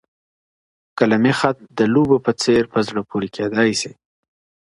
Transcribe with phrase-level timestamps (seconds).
[0.97, 3.91] قلمي خط د لوبو په څیر په زړه پوري کیدای سي.